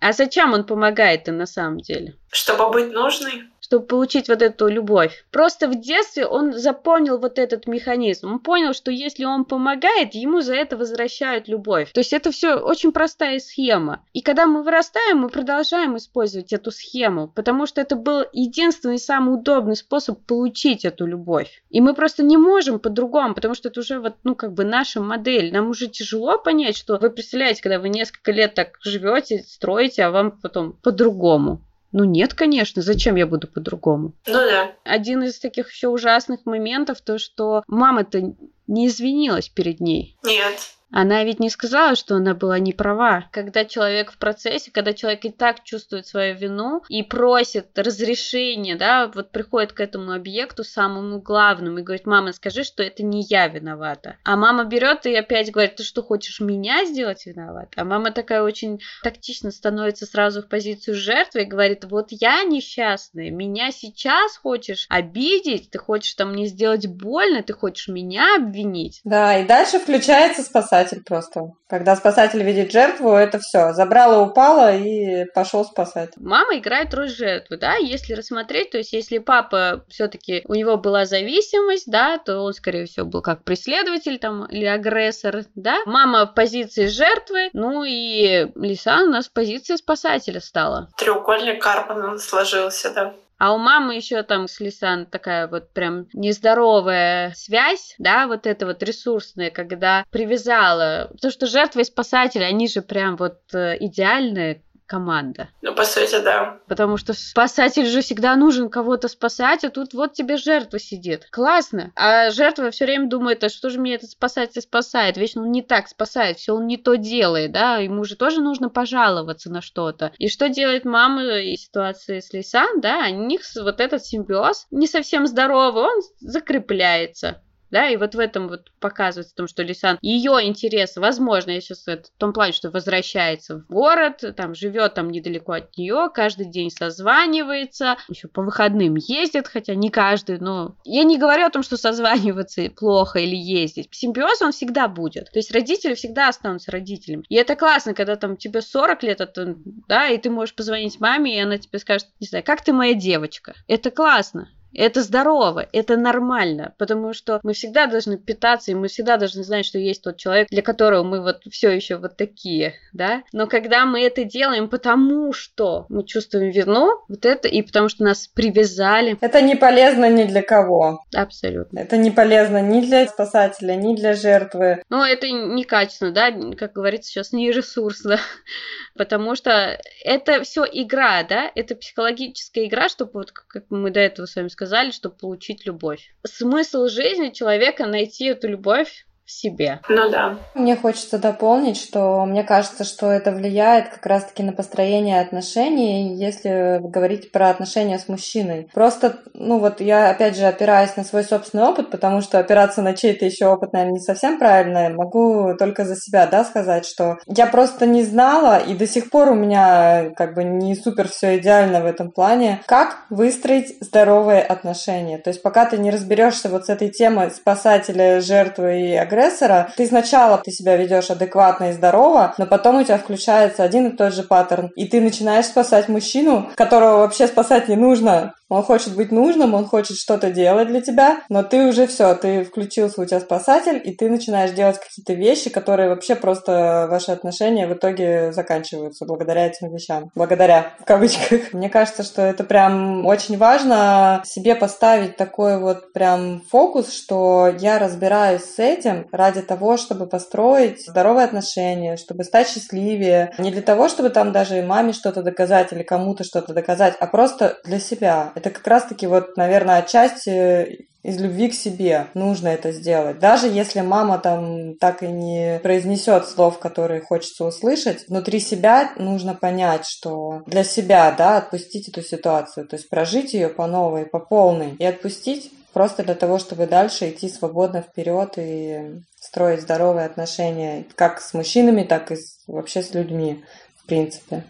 [0.00, 2.14] А зачем он помогает-то на самом деле?
[2.30, 5.26] Чтобы быть нужной чтобы получить вот эту любовь.
[5.32, 8.34] Просто в детстве он запомнил вот этот механизм.
[8.34, 11.90] Он понял, что если он помогает, ему за это возвращают любовь.
[11.90, 14.04] То есть это все очень простая схема.
[14.12, 19.34] И когда мы вырастаем, мы продолжаем использовать эту схему, потому что это был единственный самый
[19.34, 21.64] удобный способ получить эту любовь.
[21.68, 25.00] И мы просто не можем по-другому, потому что это уже вот, ну, как бы наша
[25.00, 25.52] модель.
[25.52, 30.12] Нам уже тяжело понять, что вы представляете, когда вы несколько лет так живете, строите, а
[30.12, 31.65] вам потом по-другому.
[31.92, 34.12] Ну нет, конечно, зачем я буду по-другому?
[34.26, 34.72] Ну да.
[34.84, 38.34] Один из таких еще ужасных моментов, то, что мама-то
[38.66, 40.16] не извинилась перед ней.
[40.24, 40.58] Нет.
[40.90, 43.28] Она ведь не сказала, что она была не права.
[43.32, 49.10] Когда человек в процессе, когда человек и так чувствует свою вину и просит разрешения, да,
[49.12, 53.48] вот приходит к этому объекту самому главному и говорит, мама, скажи, что это не я
[53.48, 54.16] виновата.
[54.24, 57.72] А мама берет и опять говорит, ты что, хочешь меня сделать виноват?
[57.76, 63.30] А мама такая очень тактично становится сразу в позицию жертвы и говорит, вот я несчастная,
[63.30, 69.00] меня сейчас хочешь обидеть, ты хочешь там мне сделать больно, ты хочешь меня обвинить.
[69.04, 71.40] Да, и дальше включается спасатель спасатель просто.
[71.68, 73.72] Когда спасатель видит жертву, это все.
[73.72, 76.10] Забрала, упала и пошел спасать.
[76.16, 81.06] Мама играет роль жертвы, да, если рассмотреть, то есть если папа все-таки у него была
[81.06, 85.78] зависимость, да, то он, скорее всего, был как преследователь там или агрессор, да.
[85.86, 90.88] Мама в позиции жертвы, ну и Лиса у нас в позиции спасателя стала.
[90.96, 93.14] Треугольник Карпмана сложился, да.
[93.38, 98.64] А у мамы еще там с Лисан такая вот прям нездоровая связь, да, вот эта
[98.64, 101.08] вот ресурсная, когда привязала.
[101.12, 105.48] Потому что жертвы и спасатели, они же прям вот э, идеальные команда.
[105.62, 106.58] Ну, по сути, да.
[106.68, 111.26] Потому что спасатель же всегда нужен кого-то спасать, а тут вот тебе жертва сидит.
[111.30, 111.92] Классно.
[111.96, 115.16] А жертва все время думает, а что же мне этот спасатель спасает?
[115.16, 118.68] Вечно он не так спасает, все он не то делает, да, ему же тоже нужно
[118.68, 120.12] пожаловаться на что-то.
[120.18, 124.86] И что делает мама и ситуации с Лисан, да, у них вот этот симбиоз не
[124.86, 130.44] совсем здоровый, он закрепляется да, и вот в этом вот показывается том, что Лисан, ее
[130.44, 135.52] интерес, возможно, я сейчас в том плане, что возвращается в город, там живет там недалеко
[135.52, 141.18] от нее, каждый день созванивается, еще по выходным ездит, хотя не каждый, но я не
[141.18, 143.88] говорю о том, что созваниваться плохо или ездить.
[143.90, 145.30] Симбиоз он всегда будет.
[145.32, 147.24] То есть родители всегда останутся родителями.
[147.28, 149.56] И это классно, когда там тебе 40 лет, это,
[149.88, 152.94] да, и ты можешь позвонить маме, и она тебе скажет, не знаю, как ты моя
[152.94, 153.54] девочка.
[153.66, 154.48] Это классно.
[154.76, 159.64] Это здорово, это нормально, потому что мы всегда должны питаться, и мы всегда должны знать,
[159.64, 163.22] что есть тот человек, для которого мы вот все еще вот такие, да.
[163.32, 168.04] Но когда мы это делаем, потому что мы чувствуем вину, вот это, и потому что
[168.04, 169.16] нас привязали.
[169.20, 171.02] Это не полезно ни для кого.
[171.14, 171.78] Абсолютно.
[171.78, 174.82] Это не полезно ни для спасателя, ни для жертвы.
[174.90, 178.18] Ну, это некачественно, да, как говорится сейчас, не ресурсно,
[178.94, 184.26] потому что это все игра, да, это психологическая игра, чтобы вот, как мы до этого
[184.26, 186.12] с вами сказали, сказали, чтобы получить любовь.
[186.24, 189.80] Смысл жизни человека найти эту любовь в себе.
[189.88, 190.36] Ну да.
[190.54, 196.78] Мне хочется дополнить, что мне кажется, что это влияет как раз-таки на построение отношений, если
[196.80, 198.68] говорить про отношения с мужчиной.
[198.72, 202.94] Просто, ну вот я опять же опираюсь на свой собственный опыт, потому что опираться на
[202.94, 204.90] чей-то еще опыт, наверное, не совсем правильно.
[204.90, 209.30] Могу только за себя, да, сказать, что я просто не знала, и до сих пор
[209.30, 215.18] у меня как бы не супер все идеально в этом плане, как выстроить здоровые отношения.
[215.18, 219.72] То есть пока ты не разберешься вот с этой темой спасателя, жертвы и агрессора, агрессора,
[219.76, 223.96] ты сначала ты себя ведешь адекватно и здорово, но потом у тебя включается один и
[223.96, 228.94] тот же паттерн, и ты начинаешь спасать мужчину, которого вообще спасать не нужно, он хочет
[228.94, 233.04] быть нужным, он хочет что-то делать для тебя, но ты уже все, ты включился, у
[233.04, 238.32] тебя спасатель, и ты начинаешь делать какие-то вещи, которые вообще просто ваши отношения в итоге
[238.32, 240.10] заканчиваются благодаря этим вещам.
[240.14, 241.52] Благодаря, в кавычках.
[241.52, 247.78] Мне кажется, что это прям очень важно себе поставить такой вот прям фокус, что я
[247.78, 253.32] разбираюсь с этим, ради того, чтобы построить здоровые отношения, чтобы стать счастливее.
[253.38, 257.58] Не для того, чтобы там даже маме что-то доказать или кому-то что-то доказать, а просто
[257.64, 258.32] для себя.
[258.34, 263.20] Это как раз-таки вот, наверное, отчасти из любви к себе нужно это сделать.
[263.20, 269.34] Даже если мама там так и не произнесет слов, которые хочется услышать, внутри себя нужно
[269.34, 274.18] понять, что для себя, да, отпустить эту ситуацию, то есть прожить ее по новой, по
[274.18, 280.86] полной и отпустить просто для того, чтобы дальше идти свободно вперед и строить здоровые отношения
[280.94, 283.44] как с мужчинами, так и с, вообще с людьми,
[283.82, 284.42] в принципе.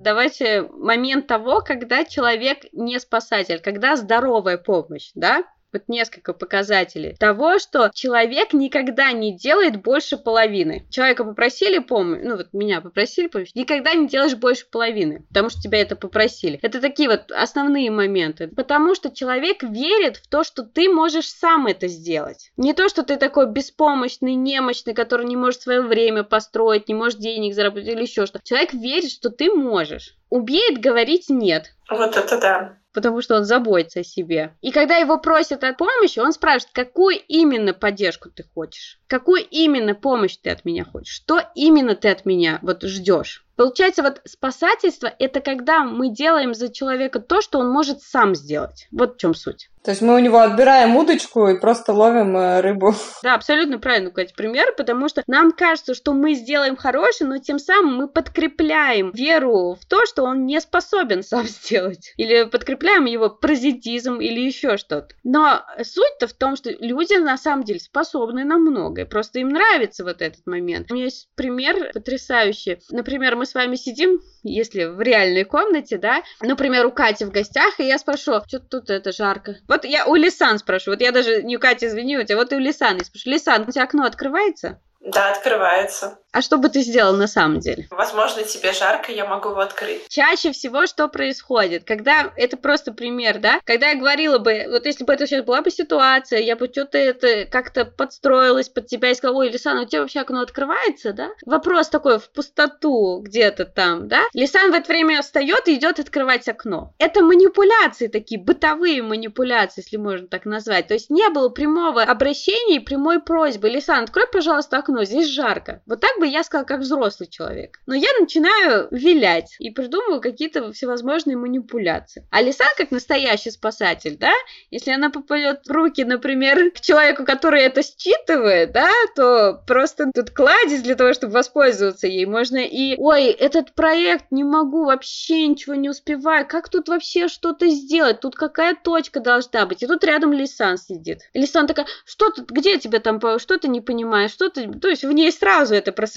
[0.00, 5.44] давайте момент того, когда человек не спасатель, когда здоровая помощь, да?
[5.72, 10.86] Вот несколько показателей того, что человек никогда не делает больше половины.
[10.90, 15.60] Человека попросили помощь, ну вот меня попросили помощь, никогда не делаешь больше половины, потому что
[15.60, 16.58] тебя это попросили.
[16.62, 18.48] Это такие вот основные моменты.
[18.48, 22.50] Потому что человек верит в то, что ты можешь сам это сделать.
[22.56, 27.18] Не то, что ты такой беспомощный, немощный, который не может свое время построить, не может
[27.18, 28.40] денег заработать или еще что.
[28.42, 30.16] Человек верит, что ты можешь.
[30.28, 31.72] Убеет говорить нет.
[31.88, 34.56] Вот это да потому что он заботится о себе.
[34.60, 39.94] И когда его просят о помощи, он спрашивает, какую именно поддержку ты хочешь, какую именно
[39.94, 43.44] помощь ты от меня хочешь, что именно ты от меня вот ждешь.
[43.60, 48.88] Получается, вот спасательство– это когда мы делаем за человека то, что он может сам сделать.
[48.90, 49.68] Вот в чем суть.
[49.82, 52.94] То есть мы у него отбираем удочку и просто ловим э, рыбу.
[53.22, 57.58] Да, абсолютно правильно, Катя, пример, потому что нам кажется, что мы сделаем хорошее, но тем
[57.58, 62.12] самым мы подкрепляем веру в то, что он не способен сам сделать.
[62.16, 65.14] Или подкрепляем его паразитизм или еще что-то.
[65.24, 70.04] Но суть-то в том, что люди на самом деле способны на многое, просто им нравится
[70.04, 70.90] вот этот момент.
[70.90, 72.78] У меня есть пример потрясающий.
[72.90, 77.78] Например, мы с вами сидим, если в реальной комнате, да, например, у Кати в гостях,
[77.78, 79.56] и я спрошу, что тут это жарко.
[79.68, 82.52] Вот я у Лисан спрошу, вот я даже не у Кати извини, у тебя вот
[82.52, 84.80] и у Лисан я спрошу, Лисан, у тебя окно открывается?
[85.00, 86.18] Да, открывается.
[86.32, 87.88] А что бы ты сделал на самом деле?
[87.90, 90.06] Возможно, тебе жарко, я могу его открыть.
[90.08, 91.84] Чаще всего что происходит?
[91.84, 93.60] Когда, это просто пример, да?
[93.64, 96.98] Когда я говорила бы, вот если бы это сейчас была бы ситуация, я бы что-то
[96.98, 101.30] это как-то подстроилась под тебя и сказала, ой, Лисан, у тебя вообще окно открывается, да?
[101.44, 104.22] Вопрос такой в пустоту где-то там, да?
[104.32, 106.94] Лисан в это время встает и идет открывать окно.
[106.98, 110.86] Это манипуляции такие, бытовые манипуляции, если можно так назвать.
[110.86, 113.68] То есть не было прямого обращения и прямой просьбы.
[113.68, 115.82] Лисан, открой, пожалуйста, окно, здесь жарко.
[115.86, 117.80] Вот так бы я сказала, как взрослый человек.
[117.86, 122.26] Но я начинаю вилять и придумываю какие-то всевозможные манипуляции.
[122.30, 124.32] А Лисан, как настоящий спасатель, да,
[124.70, 130.30] если она попадет в руки, например, к человеку, который это считывает, да, то просто тут
[130.30, 132.26] кладезь для того, чтобы воспользоваться ей.
[132.26, 137.68] Можно и, ой, этот проект не могу, вообще ничего не успеваю, как тут вообще что-то
[137.68, 139.82] сделать, тут какая точка должна быть.
[139.82, 141.20] И тут рядом Лисан сидит.
[141.34, 145.04] Лисан такая, что тут, где тебе там, что ты не понимаешь, что ты, то есть
[145.04, 146.09] в ней сразу это просыпается,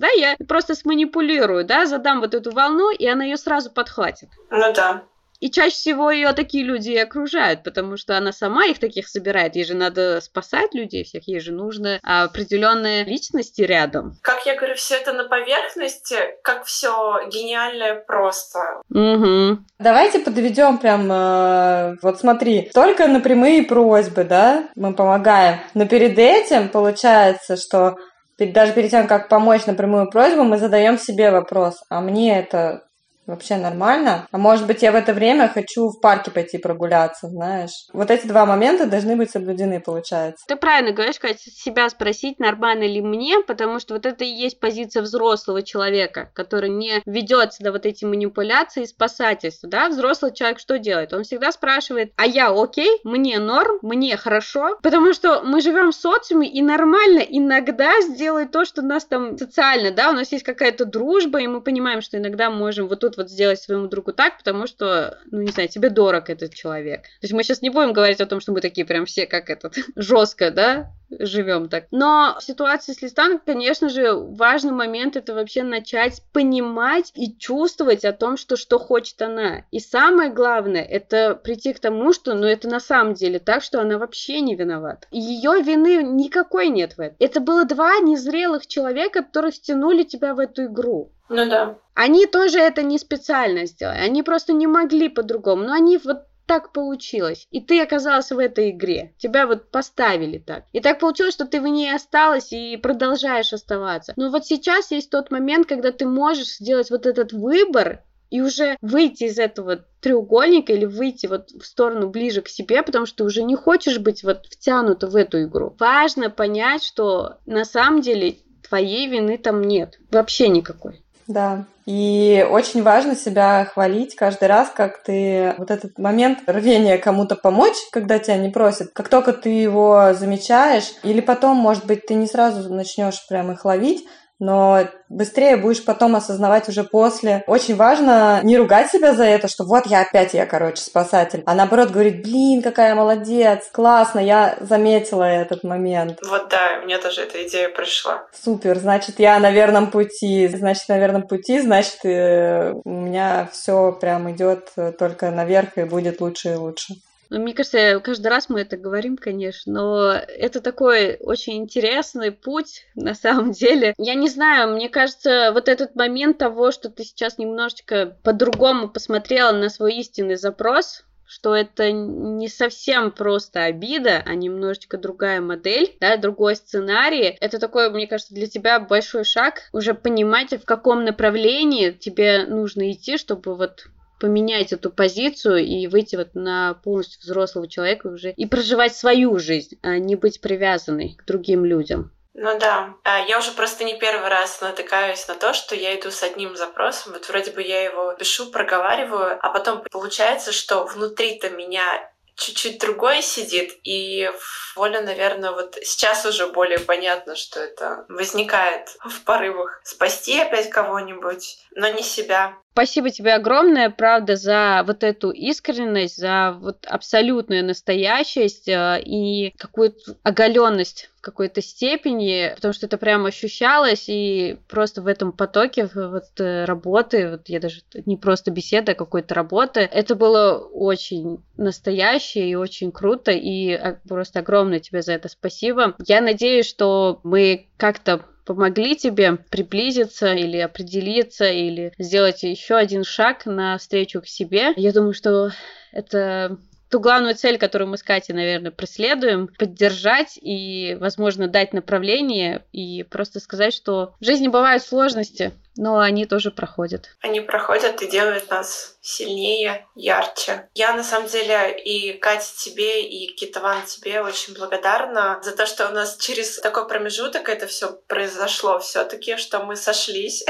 [0.00, 4.28] да, я просто сманипулирую, да, задам вот эту волну, и она ее сразу подхватит.
[4.50, 5.02] Ну да.
[5.40, 9.56] И чаще всего ее такие люди и окружают, потому что она сама их таких собирает.
[9.56, 14.16] Ей же надо спасать людей всех, ей же нужны определенные личности рядом.
[14.22, 18.58] Как я говорю, все это на поверхности, как все гениальное просто.
[18.90, 19.58] Угу.
[19.78, 25.60] Давайте подведем прям, э, вот смотри, только на прямые просьбы, да, мы помогаем.
[25.74, 27.98] Но перед этим получается, что
[28.38, 32.85] даже перед тем, как помочь на прямую просьбу, мы задаем себе вопрос, а мне это
[33.26, 34.26] вообще нормально.
[34.30, 37.86] А может быть, я в это время хочу в парке пойти прогуляться, знаешь.
[37.92, 40.44] Вот эти два момента должны быть соблюдены, получается.
[40.46, 44.60] Ты правильно говоришь, Катя, себя спросить, нормально ли мне, потому что вот это и есть
[44.60, 49.88] позиция взрослого человека, который не ведется на вот эти манипуляции и спасательства, да.
[49.88, 51.12] Взрослый человек что делает?
[51.12, 55.94] Он всегда спрашивает, а я окей, мне норм, мне хорошо, потому что мы живем в
[55.94, 60.84] социуме, и нормально иногда сделать то, что нас там социально, да, у нас есть какая-то
[60.84, 64.66] дружба, и мы понимаем, что иногда можем вот тут вот сделать своему другу так, потому
[64.66, 67.02] что, ну, не знаю, тебе дорог этот человек.
[67.02, 69.50] То есть мы сейчас не будем говорить о том, что мы такие прям все как
[69.50, 71.84] этот, жестко, да, живем так.
[71.90, 78.04] Но в ситуации с листом, конечно же, важный момент это вообще начать понимать и чувствовать
[78.04, 79.64] о том, что что хочет она.
[79.70, 83.80] И самое главное, это прийти к тому, что, ну, это на самом деле так, что
[83.80, 85.06] она вообще не виновата.
[85.10, 87.16] Ее вины никакой нет в этом.
[87.18, 91.12] Это было два незрелых человека, которые втянули тебя в эту игру.
[91.28, 91.78] Ну да.
[91.94, 95.64] Они тоже это не специально сделали, они просто не могли по-другому.
[95.64, 97.46] Но они вот так получилось.
[97.50, 99.14] И ты оказался в этой игре.
[99.18, 100.64] Тебя вот поставили так.
[100.72, 104.12] И так получилось, что ты в ней осталась и продолжаешь оставаться.
[104.16, 108.76] Но вот сейчас есть тот момент, когда ты можешь сделать вот этот выбор и уже
[108.80, 113.24] выйти из этого треугольника или выйти вот в сторону ближе к себе, потому что ты
[113.24, 115.74] уже не хочешь быть вот втянута в эту игру.
[115.78, 118.36] Важно понять, что на самом деле
[118.68, 119.98] твоей вины там нет.
[120.10, 121.02] Вообще никакой.
[121.28, 127.36] Да, и очень важно себя хвалить каждый раз, как ты вот этот момент рвения кому-то
[127.36, 132.14] помочь, когда тебя не просят, как только ты его замечаешь, или потом, может быть, ты
[132.14, 134.06] не сразу начнешь прям их ловить,
[134.38, 137.44] но быстрее будешь потом осознавать уже после.
[137.46, 141.54] Очень важно не ругать себя за это, что вот я опять я, короче, спасатель, а
[141.54, 146.18] наоборот говорить, блин, какая молодец, классно, я заметила этот момент.
[146.28, 148.26] Вот да, мне тоже эта идея пришла.
[148.32, 153.92] Супер, значит, я на верном пути, значит, на верном пути, значит, э, у меня все
[153.92, 156.94] прям идет только наверх и будет лучше и лучше.
[157.30, 162.86] Ну, мне кажется, каждый раз мы это говорим, конечно, но это такой очень интересный путь
[162.94, 163.94] на самом деле.
[163.98, 169.52] Я не знаю, мне кажется, вот этот момент того, что ты сейчас немножечко по-другому посмотрела
[169.52, 176.16] на свой истинный запрос, что это не совсем просто обида, а немножечко другая модель, да,
[176.16, 177.36] другой сценарий.
[177.40, 182.92] Это такой, мне кажется, для тебя большой шаг уже понимать, в каком направлении тебе нужно
[182.92, 183.88] идти, чтобы вот
[184.20, 189.78] поменять эту позицию и выйти вот на полностью взрослого человека уже и проживать свою жизнь,
[189.82, 192.12] а не быть привязанной к другим людям.
[192.38, 196.10] Ну да, а, я уже просто не первый раз натыкаюсь на то, что я иду
[196.10, 201.48] с одним запросом, вот вроде бы я его пишу, проговариваю, а потом получается, что внутри-то
[201.48, 204.30] меня чуть-чуть другое сидит, и
[204.74, 211.58] воля, наверное, вот сейчас уже более понятно, что это возникает в порывах спасти опять кого-нибудь,
[211.74, 212.58] но не себя.
[212.76, 220.16] Спасибо тебе огромное, правда, за вот эту искренность, за вот абсолютную настоящесть э, и какую-то
[220.22, 226.24] оголенность в какой-то степени, потому что это прям ощущалось, и просто в этом потоке вот
[226.38, 232.50] э, работы, вот я даже не просто беседа, а какой-то работы, это было очень настоящее
[232.50, 235.96] и очень круто, и а, просто огромное тебе за это спасибо.
[236.06, 243.44] Я надеюсь, что мы как-то помогли тебе приблизиться или определиться, или сделать еще один шаг
[243.44, 244.72] на встречу к себе.
[244.76, 245.50] Я думаю, что
[245.92, 246.56] это
[246.88, 253.02] ту главную цель, которую мы с Катей, наверное, преследуем, поддержать и, возможно, дать направление и
[253.02, 257.10] просто сказать, что в жизни бывают сложности, но они тоже проходят.
[257.20, 260.68] Они проходят и делают нас сильнее, ярче.
[260.74, 265.88] Я на самом деле и Кате тебе, и Китован тебе очень благодарна за то, что
[265.88, 270.44] у нас через такой промежуток это все произошло все-таки, что мы сошлись,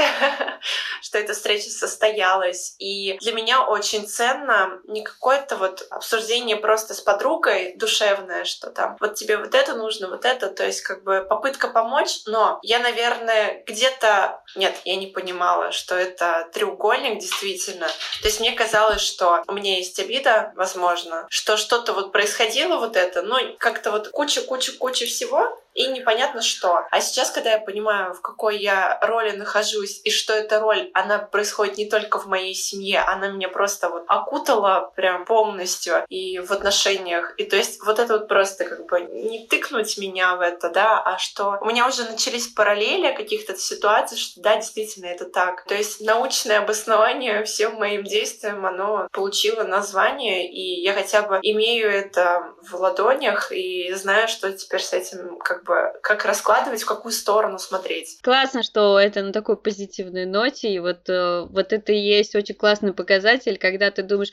[1.01, 2.75] что эта встреча состоялась.
[2.79, 8.97] И для меня очень ценно не какое-то вот обсуждение просто с подругой душевное, что там
[8.99, 12.79] вот тебе вот это нужно, вот это, то есть как бы попытка помочь, но я,
[12.79, 14.41] наверное, где-то...
[14.55, 17.87] Нет, я не понимала, что это треугольник действительно.
[18.21, 22.95] То есть мне казалось, что у меня есть обида, возможно, что что-то вот происходило вот
[22.95, 26.87] это, но как-то вот куча-куча-куча всего, и непонятно что.
[26.89, 31.19] А сейчас, когда я понимаю, в какой я роли нахожусь, и что эта роль, она
[31.19, 36.51] происходит не только в моей семье, она меня просто вот окутала прям полностью и в
[36.51, 37.35] отношениях.
[37.37, 40.99] И то есть вот это вот просто как бы не тыкнуть меня в это, да,
[40.99, 45.63] а что у меня уже начались параллели каких-то ситуаций, что да, действительно это так.
[45.65, 51.91] То есть научное обоснование всем моим действиям, оно получило название, и я хотя бы имею
[51.91, 57.11] это в ладонях и знаю, что теперь с этим как бы как раскладывать, в какую
[57.11, 58.19] сторону смотреть.
[58.23, 62.55] Классно, что это на такой позитивной ноте, и вот, э, вот это и есть очень
[62.55, 64.31] классный показатель, когда ты думаешь,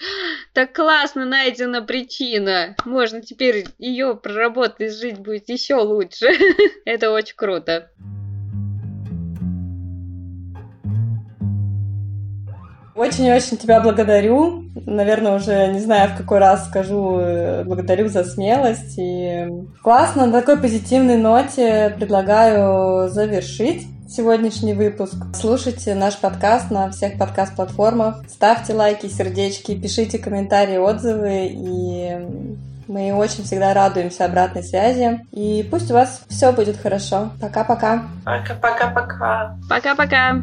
[0.53, 6.29] так классно найдена причина, можно теперь ее проработать, жить будет еще лучше.
[6.85, 7.91] это очень круто.
[12.95, 14.65] Очень-очень тебя благодарю.
[14.87, 18.95] Наверное, уже не знаю, в какой раз скажу э, благодарю за смелость.
[18.99, 19.47] И
[19.83, 25.15] классно, на такой позитивной ноте предлагаю завершить сегодняшний выпуск.
[25.35, 28.23] Слушайте наш подкаст на всех подкаст-платформах.
[28.29, 31.49] Ставьте лайки, сердечки, пишите комментарии, отзывы.
[31.51, 32.17] И
[32.87, 35.21] мы очень всегда радуемся обратной связи.
[35.33, 37.31] И пусть у вас все будет хорошо.
[37.41, 38.05] Пока-пока.
[38.25, 39.57] Пока-пока-пока.
[39.69, 40.43] Пока-пока.